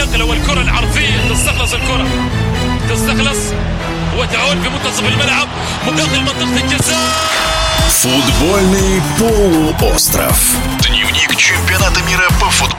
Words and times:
النقله 0.00 0.24
والكره 0.24 0.60
العرضيه 0.60 1.28
تستخلص 1.30 1.72
الكره 1.74 2.06
تستخلص 2.90 3.38
وتعود 4.18 4.62
في 4.62 4.68
منتصف 4.68 5.08
الملعب 5.08 5.48
مقابل 5.86 6.20
منطقه 6.20 6.64
الجزاء 6.64 7.36
Футбольный 8.02 9.00
полуостров. 9.18 10.38
Дневник 10.86 11.34
чемпионата 11.36 12.00
мира 12.02 12.28
по 12.40 12.50
футболу. 12.50 12.69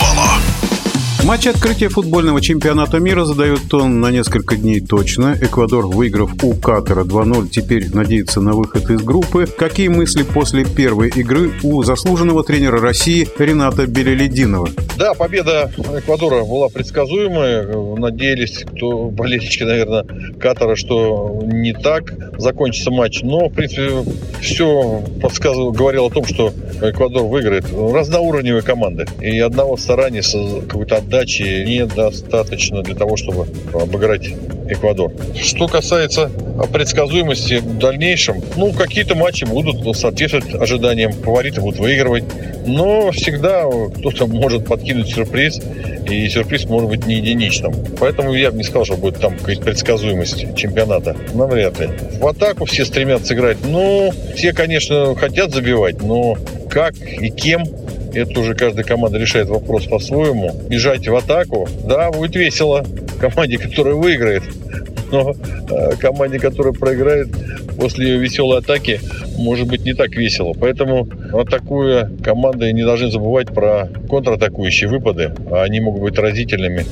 Матч 1.32 1.46
открытия 1.46 1.88
футбольного 1.88 2.42
чемпионата 2.42 2.98
мира 2.98 3.24
задает 3.24 3.60
тон 3.70 4.02
на 4.02 4.10
несколько 4.10 4.54
дней 4.54 4.82
точно. 4.82 5.34
Эквадор, 5.40 5.86
выиграв 5.86 6.30
у 6.44 6.52
Катара 6.52 7.04
2-0, 7.04 7.48
теперь 7.48 7.88
надеется 7.94 8.42
на 8.42 8.52
выход 8.52 8.90
из 8.90 9.00
группы. 9.00 9.46
Какие 9.46 9.88
мысли 9.88 10.24
после 10.24 10.66
первой 10.66 11.08
игры 11.08 11.52
у 11.62 11.82
заслуженного 11.84 12.44
тренера 12.44 12.82
России 12.82 13.26
Рената 13.38 13.86
Белелединова? 13.86 14.68
Да, 14.98 15.14
победа 15.14 15.72
Эквадора 15.78 16.44
была 16.44 16.68
предсказуемая. 16.68 17.66
Надеялись, 17.96 18.66
кто 18.66 19.04
болельщики, 19.06 19.62
наверное, 19.62 20.04
Катара, 20.38 20.76
что 20.76 21.40
не 21.44 21.72
так 21.72 22.12
закончится 22.36 22.90
матч. 22.90 23.22
Но, 23.22 23.48
в 23.48 23.54
принципе, 23.54 24.04
все 24.42 25.02
подсказывало, 25.22 25.72
говорило 25.72 26.08
о 26.08 26.10
том, 26.10 26.26
что 26.26 26.52
Эквадор 26.82 27.22
выиграет. 27.22 27.64
Разноуровневые 27.72 28.62
команды. 28.62 29.06
И 29.22 29.38
одного 29.38 29.78
старания, 29.78 30.22
какой-то 30.68 30.96
отдачи 30.96 31.21
недостаточно 31.30 32.82
для 32.82 32.94
того, 32.94 33.16
чтобы 33.16 33.46
обыграть 33.74 34.28
Эквадор. 34.68 35.12
Что 35.34 35.66
касается 35.66 36.30
предсказуемости 36.72 37.54
в 37.54 37.78
дальнейшем, 37.78 38.42
ну, 38.56 38.72
какие-то 38.72 39.14
матчи 39.14 39.44
будут 39.44 39.96
соответствовать 39.96 40.54
ожиданиям. 40.54 41.12
Фавориты 41.12 41.60
будут 41.60 41.80
выигрывать. 41.80 42.24
Но 42.66 43.10
всегда 43.10 43.64
кто-то 43.96 44.26
может 44.26 44.66
подкинуть 44.66 45.08
сюрприз, 45.08 45.60
и 46.08 46.28
сюрприз 46.28 46.66
может 46.66 46.88
быть 46.88 47.06
не 47.06 47.16
единичным. 47.16 47.74
Поэтому 47.98 48.32
я 48.34 48.50
бы 48.50 48.58
не 48.58 48.62
сказал, 48.62 48.84
что 48.84 48.96
будет 48.96 49.20
там 49.20 49.36
какая-то 49.36 49.62
предсказуемость 49.62 50.54
чемпионата. 50.56 51.16
Навряд 51.34 51.80
ли. 51.80 51.88
В 52.20 52.26
атаку 52.26 52.64
все 52.64 52.84
стремятся 52.84 53.34
играть. 53.34 53.58
Ну, 53.64 54.12
все, 54.36 54.52
конечно, 54.52 55.14
хотят 55.16 55.52
забивать, 55.52 56.02
но 56.02 56.36
как 56.70 56.94
и 56.96 57.30
кем 57.30 57.64
это 58.14 58.40
уже 58.40 58.54
каждая 58.54 58.84
команда 58.84 59.18
решает 59.18 59.48
вопрос 59.48 59.86
по-своему. 59.86 60.54
Бежать 60.68 61.06
в 61.06 61.14
атаку, 61.14 61.68
да, 61.84 62.10
будет 62.10 62.34
весело 62.36 62.84
команде, 63.20 63.58
которая 63.58 63.94
выиграет. 63.94 64.42
Но 65.10 65.34
э, 65.70 65.96
команде, 65.96 66.38
которая 66.38 66.72
проиграет 66.72 67.28
после 67.76 68.12
ее 68.12 68.18
веселой 68.18 68.58
атаки, 68.58 69.00
может 69.38 69.68
быть 69.68 69.84
не 69.84 69.94
так 69.94 70.10
весело. 70.14 70.52
Поэтому, 70.58 71.08
атакуя 71.32 72.10
команды, 72.22 72.72
не 72.72 72.84
должны 72.84 73.10
забывать 73.10 73.48
про 73.48 73.88
контратакующие 74.08 74.88
выпады. 74.88 75.32
Они 75.50 75.80
могут 75.80 76.02
быть 76.02 76.18
разительными 76.18 76.84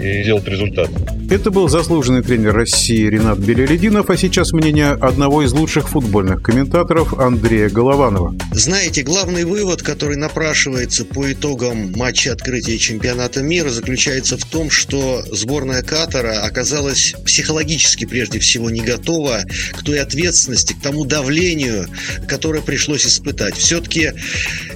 и 0.00 0.22
сделать 0.22 0.46
результат. 0.46 0.90
Это 1.28 1.50
был 1.50 1.68
заслуженный 1.68 2.22
тренер 2.22 2.54
России 2.54 3.08
Ренат 3.08 3.38
Белелединов, 3.38 4.10
а 4.10 4.16
сейчас 4.16 4.52
мнение 4.52 4.90
одного 4.90 5.42
из 5.42 5.52
лучших 5.52 5.88
футбольных 5.88 6.40
комментаторов 6.42 7.18
Андрея 7.18 7.68
Голованова. 7.68 8.34
Знаете, 8.52 9.02
главный 9.02 9.44
вывод, 9.44 9.82
который 9.82 10.16
напрашивается 10.16 11.04
по 11.04 11.32
итогам 11.32 11.92
матча 11.96 12.32
открытия 12.32 12.78
чемпионата 12.78 13.42
мира, 13.42 13.70
заключается 13.70 14.38
в 14.38 14.44
том, 14.44 14.70
что 14.70 15.22
сборная 15.32 15.82
Катара 15.82 16.42
оказалась 16.44 17.14
психологически 17.24 18.04
прежде 18.04 18.38
всего 18.38 18.70
не 18.70 18.82
готова 18.82 19.40
к 19.72 19.82
той 19.82 19.98
ответственности, 19.98 20.25
к 20.74 20.82
тому 20.82 21.04
давлению, 21.04 21.88
которое 22.26 22.62
пришлось 22.62 23.06
испытать. 23.06 23.56
Все-таки 23.56 24.12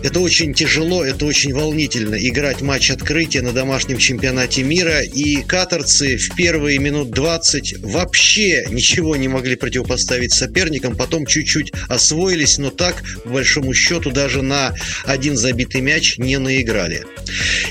это 0.02 0.20
очень 0.20 0.54
тяжело, 0.54 1.04
это 1.04 1.24
очень 1.24 1.52
волнительно 1.52 2.14
играть 2.14 2.60
матч 2.60 2.90
открытия 2.90 3.42
на 3.42 3.52
домашнем 3.52 3.98
чемпионате 3.98 4.62
мира, 4.62 5.02
и 5.02 5.42
катарцы 5.42 6.16
в 6.16 6.34
первые 6.36 6.78
минут 6.78 7.10
20 7.10 7.80
вообще 7.80 8.66
ничего 8.70 9.16
не 9.16 9.28
могли 9.28 9.56
противопоставить 9.56 10.32
соперникам, 10.32 10.96
потом 10.96 11.26
чуть-чуть 11.26 11.72
освоились, 11.88 12.58
но 12.58 12.70
так, 12.70 13.02
по 13.24 13.30
большому 13.30 13.74
счету, 13.74 14.10
даже 14.10 14.42
на 14.42 14.74
один 15.04 15.36
забитый 15.36 15.80
мяч 15.80 16.18
не 16.18 16.38
наиграли. 16.38 17.04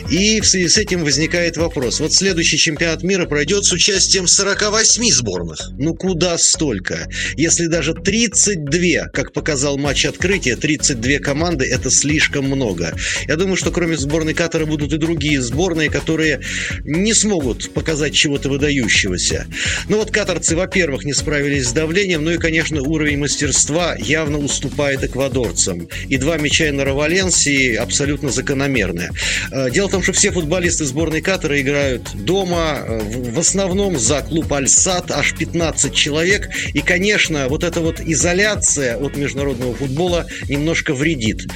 И 0.10 0.42
в 0.42 0.48
связи 0.48 0.68
с 0.68 0.78
этим 0.78 1.04
возникает 1.04 1.58
вопрос. 1.58 2.00
Вот 2.00 2.14
следующий 2.14 2.58
чемпионат 2.58 3.04
мира 3.04 3.26
пройдет 3.26 3.66
с 3.66 3.72
участием 3.72 4.28
48 4.28 5.12
сборных. 5.12 5.72
Ну 5.78 5.94
куда 5.94 6.38
столько? 6.38 7.08
Если 7.36 7.68
даже 7.70 7.94
32, 7.94 9.10
как 9.14 9.32
показал 9.32 9.78
матч 9.78 10.06
открытия, 10.06 10.56
32 10.56 11.20
команды– 11.20 11.66
это 11.72 11.90
слишком 11.92 12.46
много. 12.46 12.94
Я 13.28 13.36
думаю, 13.36 13.56
что 13.56 13.72
кроме 13.72 13.98
сборной 13.98 14.34
Катара 14.34 14.66
будут 14.66 14.92
и 14.94 14.98
другие 14.98 15.42
сборные, 15.42 15.90
которые 15.90 16.42
не 16.84 17.14
смогут 17.14 17.74
показать 17.74 18.14
чего-то 18.14 18.50
выдающегося. 18.50 19.48
Ну 19.88 19.98
вот 19.98 20.12
катарцы, 20.12 20.56
во-первых, 20.56 21.06
не 21.06 21.14
справились 21.14 21.68
с 21.68 21.72
давлением, 21.72 22.24
ну 22.24 22.32
и, 22.32 22.38
конечно, 22.38 22.82
уровень 22.82 23.20
мастерства 23.20 23.96
явно 23.96 24.40
уступает 24.40 25.04
эквадорцам. 25.04 25.88
И 26.08 26.18
два 26.18 26.38
мяча 26.38 26.70
Эннера 26.70 26.94
Валенсии 26.94 27.76
абсолютно 27.76 28.30
закономерные. 28.30 29.12
Э, 29.52 29.70
дело 29.70 29.88
в 29.88 29.92
том, 29.92 30.04
что 30.04 30.14
все 30.14 30.32
футболисты 30.32 30.86
сборной 30.86 31.22
Катара 31.22 31.60
играют 31.60 32.10
дома, 32.16 32.80
э, 32.80 33.00
в 33.32 33.40
основном 33.40 33.98
за 34.00 34.22
клуб 34.22 34.52
Аль-Сад, 34.52 35.12
аж 35.12 35.36
15 35.36 35.94
человек. 35.94 36.50
И, 36.74 36.82
конечно, 36.82 37.48
вот 37.48 37.59
эта 37.64 37.82
вот 37.82 38.00
изоляция 38.00 38.98
от 38.98 39.16
международного 39.16 39.74
футбола 39.74 40.26
немножко 40.48 40.94
вредит. 40.94 41.48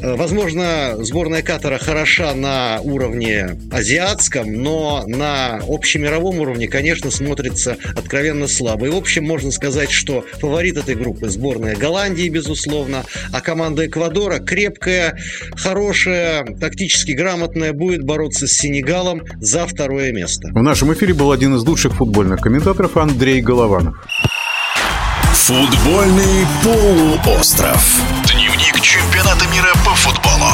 Э, 0.00 0.14
возможно, 0.16 0.96
сборная 1.00 1.42
Катара 1.42 1.78
хороша 1.78 2.34
на 2.34 2.80
уровне 2.82 3.58
азиатском, 3.70 4.52
но 4.52 5.04
на 5.06 5.60
общемировом 5.68 6.40
уровне, 6.40 6.68
конечно, 6.68 7.10
смотрится 7.10 7.76
откровенно 7.94 8.48
слабо. 8.48 8.86
И, 8.86 8.90
в 8.90 8.96
общем, 8.96 9.24
можно 9.24 9.50
сказать, 9.50 9.90
что 9.90 10.24
фаворит 10.40 10.76
этой 10.76 10.94
группы 10.94 11.28
сборная 11.28 11.76
Голландии, 11.76 12.28
безусловно, 12.28 13.04
а 13.32 13.40
команда 13.40 13.86
Эквадора 13.86 14.38
крепкая, 14.38 15.18
хорошая, 15.56 16.44
тактически 16.60 17.12
грамотная, 17.12 17.72
будет 17.72 18.02
бороться 18.02 18.46
с 18.46 18.52
Сенегалом 18.52 19.22
за 19.40 19.66
второе 19.66 20.12
место. 20.12 20.48
В 20.52 20.62
нашем 20.62 20.92
эфире 20.92 21.14
был 21.14 21.32
один 21.32 21.54
из 21.56 21.62
лучших 21.62 21.94
футбольных 21.94 22.40
комментаторов 22.40 22.96
Андрей 22.96 23.40
Голованов. 23.40 23.96
Футбольный 25.44 26.44
полуостров. 26.64 28.00
Дневник 28.24 28.80
чемпионата 28.80 29.46
мира 29.46 29.72
по 29.84 29.94
футболу. 29.94 30.50